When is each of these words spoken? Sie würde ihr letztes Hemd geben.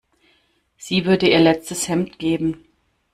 Sie 0.77 1.05
würde 1.05 1.29
ihr 1.29 1.37
letztes 1.39 1.87
Hemd 1.87 2.17
geben. 2.17 2.65